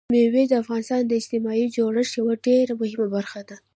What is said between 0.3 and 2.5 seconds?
د افغانستان د اجتماعي جوړښت یوه